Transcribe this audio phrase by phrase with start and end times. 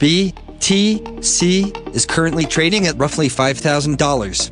[0.00, 4.50] BTC is currently trading at roughly $5,000.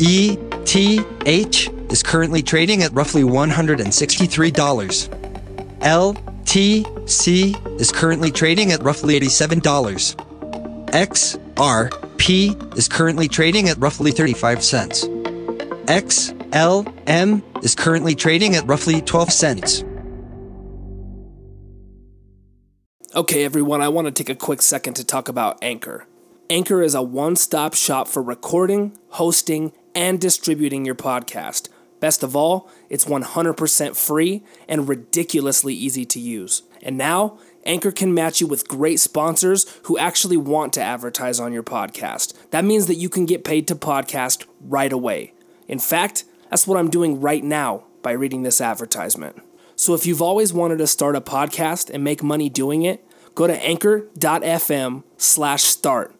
[0.00, 5.08] ETH is currently trading at roughly $163.
[5.78, 10.16] LTC is currently trading at roughly $87.
[10.90, 15.04] XRP is currently trading at roughly 35 cents.
[15.86, 19.84] XLM is currently trading at roughly 12 cents.
[23.16, 26.08] Okay, everyone, I want to take a quick second to talk about Anchor.
[26.50, 31.68] Anchor is a one stop shop for recording, hosting, and distributing your podcast.
[32.00, 36.64] Best of all, it's 100% free and ridiculously easy to use.
[36.82, 41.52] And now, Anchor can match you with great sponsors who actually want to advertise on
[41.52, 42.34] your podcast.
[42.50, 45.34] That means that you can get paid to podcast right away.
[45.68, 49.40] In fact, that's what I'm doing right now by reading this advertisement.
[49.76, 53.46] So if you've always wanted to start a podcast and make money doing it, go
[53.46, 56.14] to anchor.fm slash start.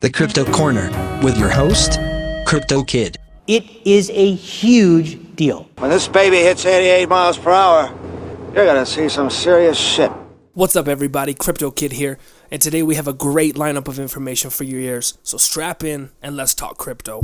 [0.00, 0.90] The Crypto Corner
[1.22, 1.98] with your host,
[2.46, 3.16] Crypto Kid.
[3.46, 5.68] It is a huge deal.
[5.78, 7.94] When this baby hits 88 miles per hour,
[8.54, 10.10] you're gonna see some serious shit.
[10.52, 11.34] What's up, everybody?
[11.34, 12.18] Crypto Kid here,
[12.50, 15.16] and today we have a great lineup of information for your ears.
[15.22, 17.22] So strap in and let's talk crypto.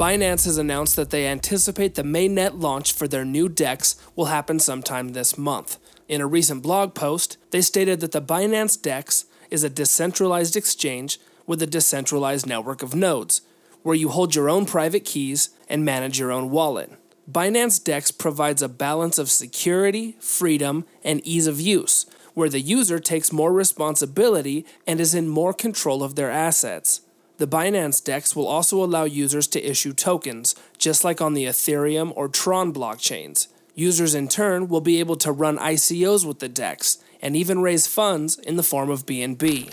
[0.00, 4.58] Binance has announced that they anticipate the mainnet launch for their new DEX will happen
[4.58, 5.76] sometime this month.
[6.08, 11.20] In a recent blog post, they stated that the Binance DEX is a decentralized exchange
[11.46, 13.42] with a decentralized network of nodes,
[13.82, 16.92] where you hold your own private keys and manage your own wallet.
[17.30, 23.00] Binance DEX provides a balance of security, freedom, and ease of use, where the user
[23.00, 27.02] takes more responsibility and is in more control of their assets.
[27.40, 32.12] The Binance DEX will also allow users to issue tokens, just like on the Ethereum
[32.14, 33.46] or Tron blockchains.
[33.74, 37.86] Users in turn will be able to run ICOs with the DEX and even raise
[37.86, 39.72] funds in the form of BNB.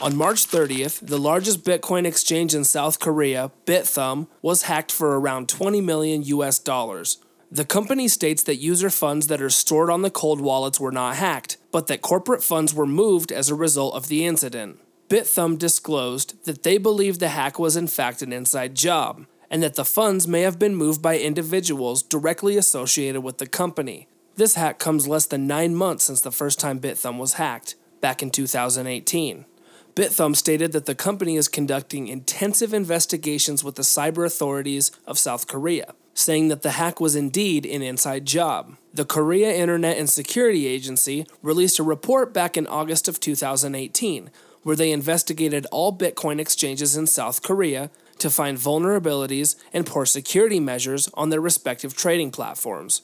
[0.00, 5.50] On March 30th, the largest Bitcoin exchange in South Korea, Bithumb, was hacked for around
[5.50, 7.18] 20 million US dollars.
[7.50, 11.16] The company states that user funds that are stored on the cold wallets were not
[11.16, 14.78] hacked, but that corporate funds were moved as a result of the incident.
[15.08, 19.74] Bithumb disclosed that they believe the hack was in fact an inside job, and that
[19.74, 24.06] the funds may have been moved by individuals directly associated with the company.
[24.36, 28.22] This hack comes less than nine months since the first time Bithumb was hacked, back
[28.22, 29.46] in 2018.
[29.94, 35.48] Bithumb stated that the company is conducting intensive investigations with the cyber authorities of South
[35.48, 38.76] Korea, saying that the hack was indeed an inside job.
[38.92, 44.30] The Korea Internet and Security Agency released a report back in August of 2018
[44.68, 50.60] where they investigated all Bitcoin exchanges in South Korea to find vulnerabilities and poor security
[50.60, 53.00] measures on their respective trading platforms.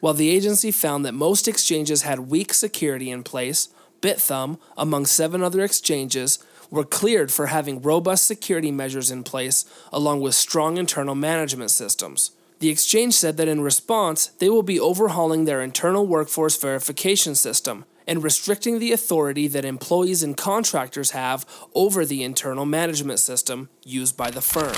[0.00, 3.68] While the agency found that most exchanges had weak security in place,
[4.00, 10.20] Bithumb, among seven other exchanges, were cleared for having robust security measures in place along
[10.20, 12.32] with strong internal management systems.
[12.58, 17.84] The exchange said that in response, they will be overhauling their internal workforce verification system
[18.06, 24.16] and restricting the authority that employees and contractors have over the internal management system used
[24.16, 24.74] by the firm.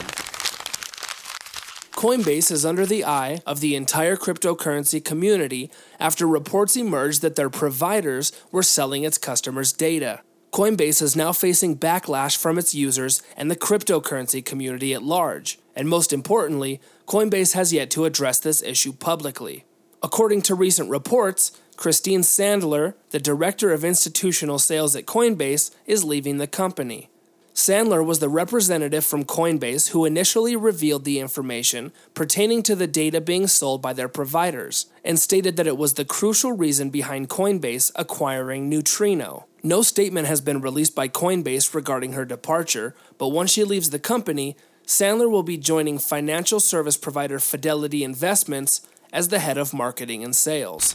[1.97, 7.49] Coinbase is under the eye of the entire cryptocurrency community after reports emerged that their
[7.49, 10.21] providers were selling its customers' data.
[10.53, 15.59] Coinbase is now facing backlash from its users and the cryptocurrency community at large.
[15.75, 19.65] And most importantly, Coinbase has yet to address this issue publicly.
[20.03, 26.39] According to recent reports, Christine Sandler, the director of institutional sales at Coinbase, is leaving
[26.39, 27.11] the company.
[27.55, 33.19] Sandler was the representative from Coinbase who initially revealed the information pertaining to the data
[33.19, 37.93] being sold by their providers and stated that it was the crucial reason behind Coinbase
[37.97, 39.47] acquiring Neutrino.
[39.63, 43.99] No statement has been released by Coinbase regarding her departure, but once she leaves the
[43.99, 44.55] company,
[44.87, 50.37] Sandler will be joining financial service provider Fidelity Investments as the head of marketing and
[50.37, 50.95] sales.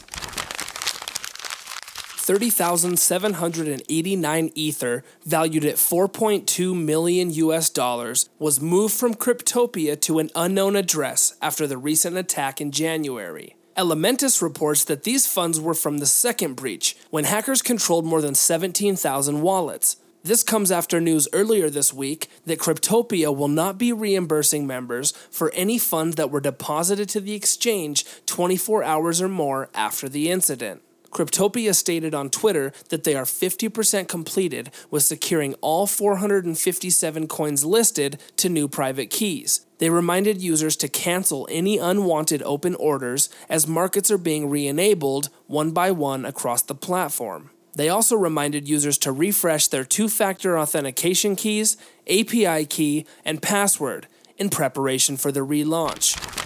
[2.22, 10.76] 30,789 Ether, valued at 4.2 million US dollars, was moved from Cryptopia to an unknown
[10.76, 13.56] address after the recent attack in January.
[13.76, 18.36] Elementus reports that these funds were from the second breach, when hackers controlled more than
[18.36, 19.96] 17,000 wallets.
[20.22, 25.50] This comes after news earlier this week that Cryptopia will not be reimbursing members for
[25.54, 30.82] any funds that were deposited to the exchange 24 hours or more after the incident.
[31.12, 38.18] Cryptopia stated on Twitter that they are 50% completed with securing all 457 coins listed
[38.38, 39.66] to new private keys.
[39.78, 45.28] They reminded users to cancel any unwanted open orders as markets are being re enabled
[45.46, 47.50] one by one across the platform.
[47.74, 51.76] They also reminded users to refresh their two factor authentication keys,
[52.06, 54.06] API key, and password
[54.36, 56.41] in preparation for the relaunch.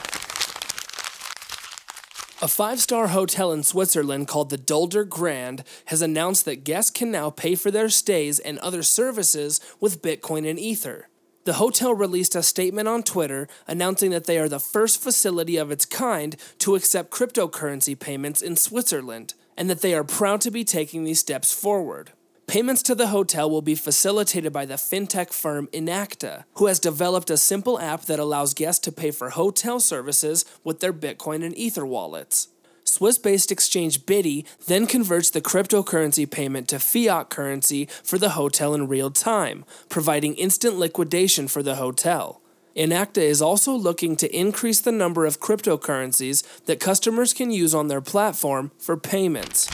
[2.43, 7.11] A five star hotel in Switzerland called the Dolder Grand has announced that guests can
[7.11, 11.09] now pay for their stays and other services with Bitcoin and Ether.
[11.45, 15.71] The hotel released a statement on Twitter announcing that they are the first facility of
[15.71, 20.63] its kind to accept cryptocurrency payments in Switzerland, and that they are proud to be
[20.63, 22.13] taking these steps forward.
[22.47, 27.29] Payments to the hotel will be facilitated by the fintech firm Inacta, who has developed
[27.29, 31.59] a simple app that allows guests to pay for hotel services with their Bitcoin and
[31.59, 32.49] Ether wallets.
[32.85, 38.75] Swiss based exchange Bity then converts the cryptocurrency payment to fiat currency for the hotel
[38.75, 42.41] in real time, providing instant liquidation for the hotel.
[42.77, 47.89] Inacta is also looking to increase the number of cryptocurrencies that customers can use on
[47.89, 49.69] their platform for payments.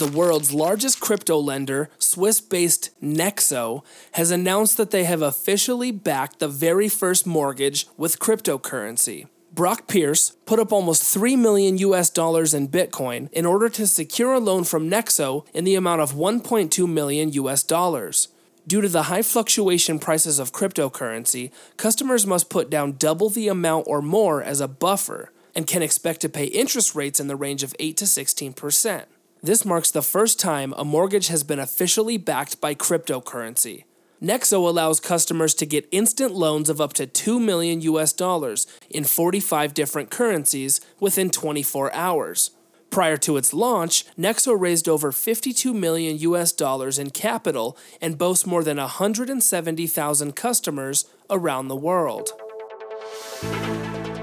[0.00, 6.38] The world's largest crypto lender, Swiss based Nexo, has announced that they have officially backed
[6.38, 9.26] the very first mortgage with cryptocurrency.
[9.52, 14.32] Brock Pierce put up almost 3 million US dollars in Bitcoin in order to secure
[14.32, 18.28] a loan from Nexo in the amount of 1.2 million US dollars.
[18.66, 23.84] Due to the high fluctuation prices of cryptocurrency, customers must put down double the amount
[23.86, 27.62] or more as a buffer and can expect to pay interest rates in the range
[27.62, 29.04] of 8 to 16%.
[29.42, 33.84] This marks the first time a mortgage has been officially backed by cryptocurrency.
[34.22, 39.04] Nexo allows customers to get instant loans of up to 2 million US dollars in
[39.04, 42.50] 45 different currencies within 24 hours.
[42.90, 48.46] Prior to its launch, Nexo raised over 52 million US dollars in capital and boasts
[48.46, 52.28] more than 170,000 customers around the world.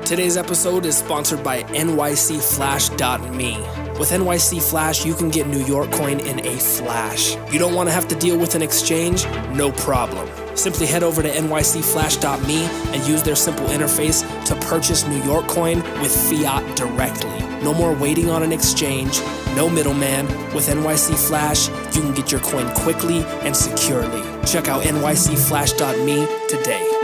[0.05, 3.86] Today's episode is sponsored by NYCFlash.me.
[3.99, 7.35] With NYC Flash, you can get New York coin in a flash.
[7.51, 9.25] You don't want to have to deal with an exchange?
[9.55, 10.29] No problem.
[10.55, 12.63] Simply head over to nycflash.me
[12.93, 17.39] and use their simple interface to purchase New York coin with fiat directly.
[17.63, 19.19] No more waiting on an exchange,
[19.55, 20.27] no middleman.
[20.53, 24.21] With NYC Flash, you can get your coin quickly and securely.
[24.45, 26.96] Check out nycflash.me today.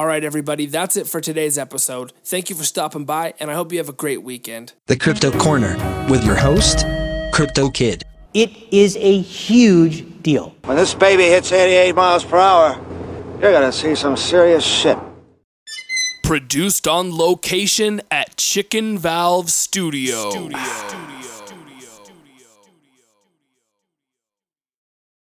[0.00, 2.14] All right, everybody, that's it for today's episode.
[2.24, 4.72] Thank you for stopping by, and I hope you have a great weekend.
[4.86, 5.76] The Crypto Corner
[6.08, 6.86] with your host,
[7.34, 8.02] Crypto Kid.
[8.32, 10.54] It is a huge deal.
[10.64, 12.80] When this baby hits 88 miles per hour,
[13.42, 14.96] you're gonna see some serious shit.
[16.24, 20.30] Produced on location at Chicken Valve Studio.
[20.30, 21.19] Studio.